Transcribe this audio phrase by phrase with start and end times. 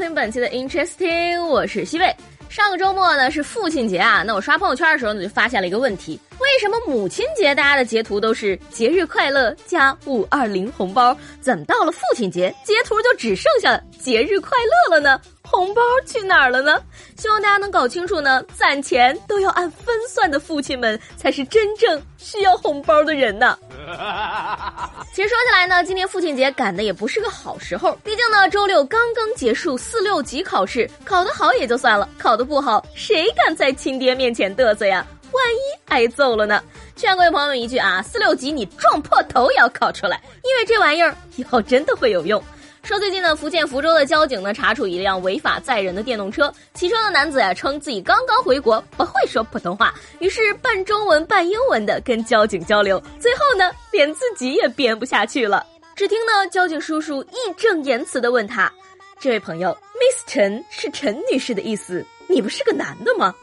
[0.00, 2.10] 听本期的 Interesting，我是西贝。
[2.48, 14.50] 上个周末呢是父亲节啊，那我刷朋友圈的时候呢就发现了一个问题：为什么母亲节大家的截图都是节日快乐加五二零红包，怎么到了父亲节截图就只剩下节日快
[14.88, 15.20] 乐了呢？
[15.50, 16.80] 红包去哪儿了呢？
[17.16, 23.58] 希望大家能搞清楚呢，攒钱都要按分算的父亲们才是真正需要红包的人呢。
[25.12, 35.04] 其实说起来呢，今天父亲节赶的也不是个好时候，毕竟呢，周六刚刚结束四六级考试，考得好也就算了，考得不好，谁敢在亲爹面前嘚瑟呀？
[35.32, 36.62] 万一挨揍了呢？
[36.96, 42.42] 劝各位朋友们一句啊，四六级你撞破头也要考出来，因为这玩意儿以后真的会有用。
[42.82, 55.64] 说最近呢，福建福州的交警呢查处一辆违法载人的电动车，骑车的男子呀称自己刚刚回国，不会说普通话，于是半中文半英文的跟交警交流，最后呢连自己也编不下去了。
[55.94, 58.72] 只听呢交警叔叔义正言辞的问他
[59.20, 63.34] ：“这位朋友，Miss 陈是陈女士的意思，你不是个男的吗？”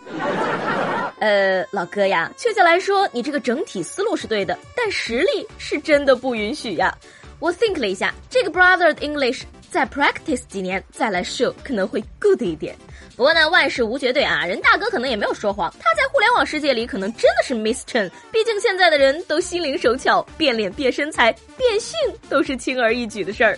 [1.19, 6.95] 呃，老哥呀，确切来说，你这个整体思路是对的，但实力是真的不允许呀。
[7.39, 12.75] 我 think 了一下，这个 brother 的 English 再 practice 几年再来 show 可能会 good 一点。
[13.15, 18.09] 不过呢，万事无绝对啊，人大哥可能也没有说谎，他在互联网世界里可能真的是 Miss Chen。
[18.31, 21.97] 毕竟现在的人都心灵手巧，变脸变身材变性
[22.29, 23.57] 都是轻而易举的事儿。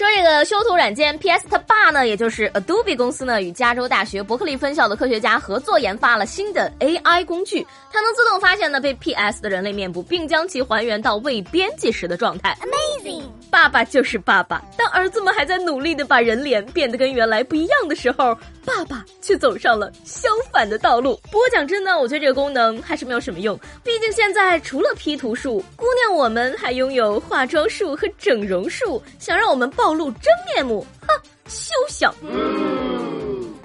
[0.00, 12.56] 说这个修图软件 PS 它爸呢，也就是 Adobe 公司呢，与加州大学伯克利分校的科学家合作研发了新的 AI 工具，它能自动发现呢被 PS 的人类面部，并将其还原到未编辑时的状态。
[12.62, 13.24] Amazing！
[13.50, 18.34] 爸爸就是爸爸，当儿子们还在努力的把人脸变得跟原来不一样的时候，
[18.64, 21.20] 爸爸却走上了相反的道路。
[21.24, 31.08] 不过讲真呢，我觉得这个功能还是没有什么用，毕竟现在除了 P 图术，姑娘我们还拥有化妆术和整容术，想让我们暴露真面目，哼，
[31.48, 32.14] 休想！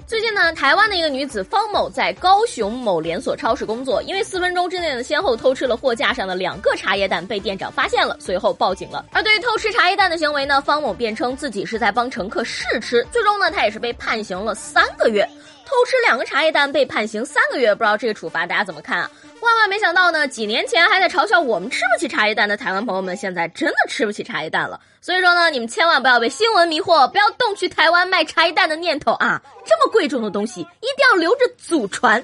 [0.08, 9.06] 最近呢，台湾的一个女子方某在高雄某连锁超市工作，因为四分钟之内呢，先后偷吃了货架上的两个茶叶蛋，被店长发现了，随后报警了。
[9.12, 15.24] 而对于偷吃茶叶蛋的行为呢，方某辩称自己是在帮乘客试吃，最终呢，他也是被判刑了三个月。
[15.64, 19.10] 偷吃两个茶叶蛋被判刑三个月，不知道这个处罚大家怎么看啊？
[19.46, 24.80] 万万没想到呢，几年前还在嘲笑我们吃不起茶叶蛋的台湾朋友们，现在真的吃不起茶叶蛋了。
[25.00, 29.40] 所以说呢，你们千万不要被新闻迷惑，不要动去台湾卖茶叶蛋的念头啊！
[29.64, 32.22] 这么贵重的东西，一定要留着祖传。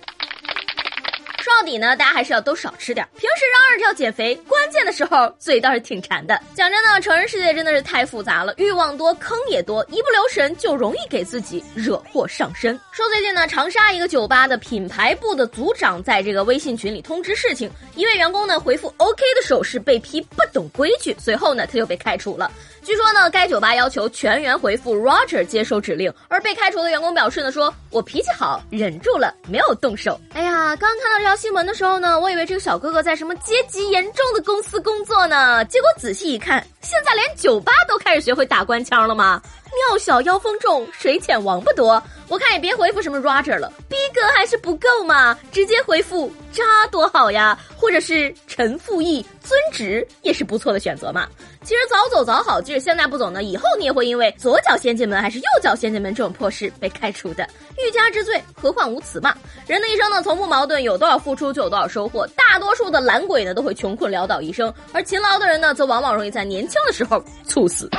[1.55, 3.07] 到底呢，大家还是要都少吃点。
[3.17, 6.41] 平时嚷嚷着要减肥，关键的时候嘴倒是挺馋的。
[6.55, 12.79] 讲真呢，成人世界真的是太复杂了，欲望多，坑也多，一不留神就容易给自己惹祸上身。
[12.91, 22.51] 说最近呢，长沙一个酒吧的品牌部的组长在这个微信群里通知事情，一位员工呢回复 OK 的手势被批不懂规矩，随后呢他就被开除了。
[22.83, 30.19] 据说呢，该酒吧要求全员回复 Roger 接收指令，而被开除的员工表示呢，说我脾气好，忍住了，没有动手。
[30.35, 39.43] 哎呀，刚看到这条进门的时候呢，我以为这个小哥哥在什么阶级严重的公司工作呢，结果仔细一看，现在连酒吧都开始学会打官腔了吗？
[39.75, 42.03] 庙小妖风重，水浅王八多。
[42.29, 51.29] 我看也别回复什么 Roger 了，逼格还是不够嘛，直接回复渣多好呀，或者是陈复义尊职也是不错的选择嘛。
[51.63, 57.47] 其实早走早好，即使现在不走呢，以后你也会因为左脚先进门还是右脚先进门这种破事被开除的。
[57.77, 59.37] 欲加之罪，何患无辞嘛。
[59.67, 62.27] 人的一生呢，从不矛盾，有多少付出就有多少收获。
[62.29, 67.91] 大多数的懒鬼呢，都会穷困潦倒一生，而勤劳的人呢，则往往容易在年轻的时候 猝死。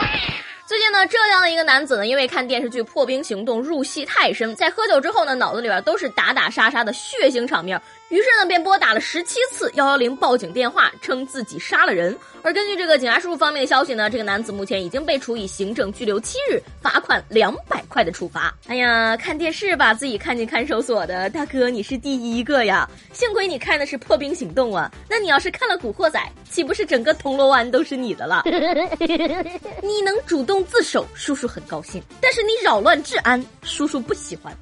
[0.65, 7.79] 最近呢，浙江的一个男子呢，因为看电视剧《破冰行动》入戏太深，在喝酒之后呢，脑子里边都是打打杀杀的血腥场面，
[8.13, 12.15] 于是呢，便拨打了十七次幺幺零报警电话，称自己杀了人。
[12.43, 18.53] 而根据这个警察叔叔方面的消息呢，这个男子目前已经被处以行政拘留七日、罚款两百块的处罚。
[18.67, 22.87] 哎呀，看电视把自己看进看守所的大哥，你是第一个呀！
[23.13, 26.19] 幸亏你看的是《破冰行动》啊，那你要是看了《古惑仔》，
[26.51, 28.43] 岂不是整个铜锣湾都是你的了？
[29.81, 34.55] 你能主动自首，叔叔很高兴；但是你扰乱治安，叔叔不喜欢。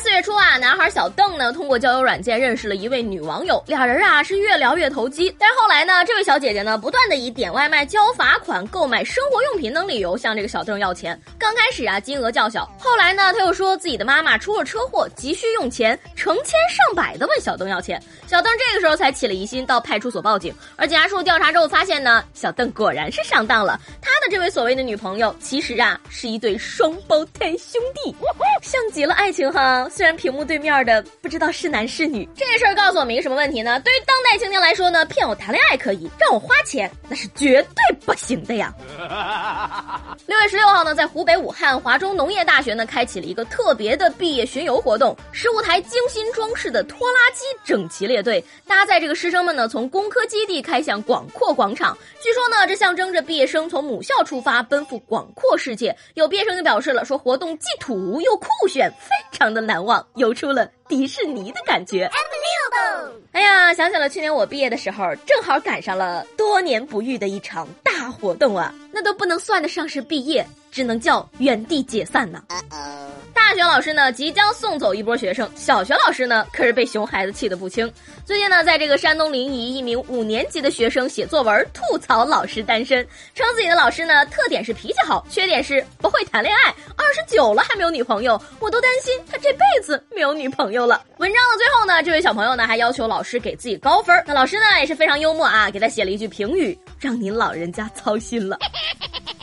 [0.00, 5.34] 四月初啊，男孩小邓呢通过交友软件认识了一位女网友，俩人啊是越聊越投机。
[5.38, 11.18] 但是后来呢，这位小姐姐呢不断的以点外卖、交罚款、购买生活用品等理由向这个小邓要钱。
[11.38, 18.00] 刚开始啊金额较小，后来呢他又说自己的妈妈出了车祸，急需用钱，成千上百的问小邓要钱。
[18.26, 20.54] 小邓这个时候才起了疑心，到派出所报警。
[20.76, 28.14] 而警察叔叔调查之后发现呢，小邓果然是上当了，他的这位所谓的女朋友其实啊是一对双胞胎兄弟，
[28.62, 29.85] 像极了爱情哈。
[29.90, 33.80] 虽然屏幕对面的不知道是男是女，这事儿告诉我们一个什么问题呢？
[33.80, 38.74] 对于当代青年来说呢，骗我谈恋爱可以，让我花钱那是绝对不行的呀。
[40.26, 51.96] 六月十六号呢，在湖北武汉华中农业大学呢，开启了一个特别的毕业巡游活动，十五台精心装饰的拖拉机整齐列队，搭载这个师生们呢，从工科基地开向广阔广场。
[52.22, 55.96] 据说呢，这象征着毕业生从母校出发，奔赴广阔世界。
[56.14, 62.10] 有毕业生就表示了，说活动既土又酷炫，非常的难忘，游出了迪士尼的感觉。
[63.32, 72.42] 哎呀，想起了去年我毕业的时候，正好赶上了多年不遇的一场大活动啊，那都不能算得上是毕业，只能叫原地解散呢。
[72.48, 72.62] 大
[73.56, 77.90] 学老师呢即将送走一波学生，小学老师呢可是被熊孩子气得不轻。
[78.22, 83.02] 最近呢，在这个山东临沂，一名五年级的学生写作文吐槽老师单身，
[83.34, 91.02] 称自己的老师呢特点是脾气好，缺点是不会谈恋爱，二十九了还没有女朋友，我都担心他这辈子没有女朋友了。
[91.16, 98.58] 文章的最后呢，这位小朋友呢还要求老师给自己高分，那老师呢也是非常幽默啊，给他写了一句评语，让您老人家操心了。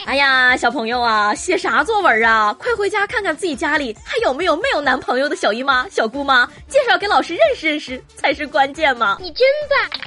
[0.05, 2.53] 哎呀，小朋友啊，写啥作文啊？
[2.59, 9.17] 快回家看看自己家里还有没有没有男朋友的小姨妈、小姑妈，介绍给老师认识认识才是关键嘛！
[9.21, 9.99] 你真棒！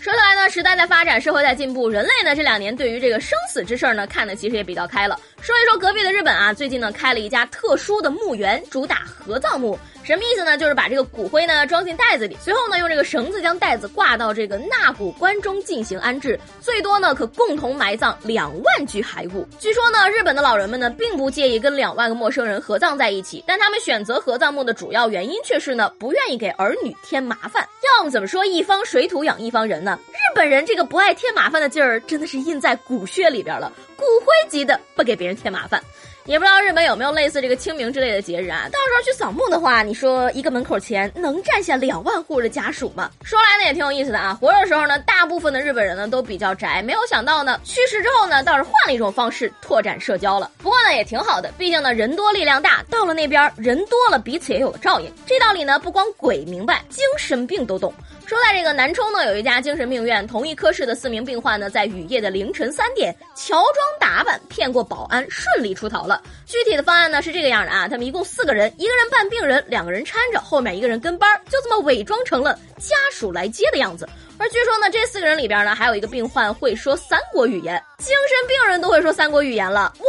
[0.00, 5.18] 说起来呢，时代在发展，社会在进步，人类呢这两年对于这个生死之事儿呢看的其实也比较开了。
[5.40, 9.78] 说一说隔壁的日本啊，最近呢开了一家特殊的墓园，主打合葬墓。
[10.04, 10.58] 什么意思呢？
[10.58, 19.48] 就是把这个骨灰呢装进袋子里，随后呢用这个绳子将袋子挂到这个纳骨棺中进行安置，最多呢可共同埋葬两万具骸骨。
[19.58, 27.66] 据说呢，日本的老人们呢并不介意跟两万个陌生人合葬在一起，但他们选择合葬墓的主要原因却是呢不愿意给儿女添麻烦。
[27.96, 29.98] 要么怎么说一方水土养一方人呢？
[30.12, 35.82] 日本人这个不爱添麻烦的劲儿真的是印在骨血里边了，骨灰级的不给别人添麻烦。
[36.26, 38.62] 也不知道日本有没有类似这个清明之类的节日啊？
[38.72, 43.10] 到时候去扫墓的话，你说一个门口前能站下两万户的家属吗？
[43.22, 44.38] 说来呢也挺有意思的啊。
[44.40, 50.50] 活着的时候呢，大部分的日本人呢都比较宅，没有想到呢，去世之后呢，倒是换了一种方式拓展社交了。
[50.56, 55.12] 不过呢也挺好的，毕竟呢人多力量大，到了那边人多了，彼此也有了照应。
[55.26, 57.92] 这道理呢不光鬼明白，精神病都懂。
[58.26, 66.22] 说在这个南充呢，有一家精神病院，同一科室的四名病患呢，在雨夜的凌晨三点，乔装打扮骗过保安，顺利出逃了。
[66.46, 74.08] 具体的方案呢是这个样的啊，他们一共四个人，一个人扮病人，两个人搀着，后面一个人跟班，就这么伪装成了家属来接的样子。
[74.38, 80.04] 而据说呢，这四个人里边呢，还有一个病患会说三国语言，精神病人都会说三国语言了，我。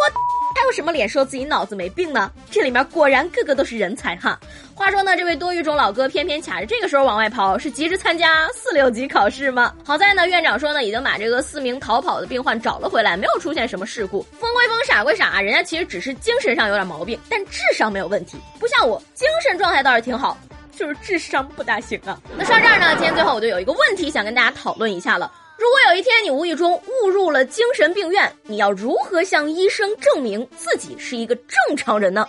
[0.66, 2.32] 有什么脸说自己脑子没病呢？
[2.50, 4.38] 这里面果然个个都是人才哈。
[4.74, 9.74] 话说呢，这位多语种老哥偏偏卡着这个时候往外跑，是急着参加四六级考试吗？
[9.86, 14.24] 好在呢，院长说呢，已经把这个四名逃跑的病患找了回来，没有出现什么事故。
[14.40, 18.38] 疯归疯，傻归傻，人家其实只是精神上有点毛病，但智商没有问题。
[18.60, 20.38] 不像我，精神状态倒是挺好，
[20.76, 22.20] 就是智商不大行啊。
[22.36, 25.32] 那说到这儿呢，今天最后我就有一个问题想跟大家讨论一下了。
[25.58, 32.28] 如果有一天你无意中误入了精神病院，你要如何向医生证明自己是一个正常人呢？